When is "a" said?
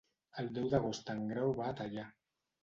1.75-1.77